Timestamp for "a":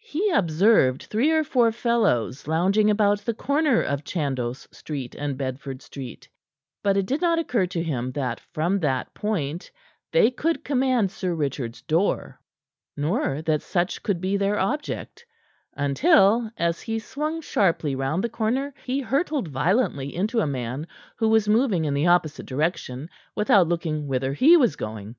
20.40-20.46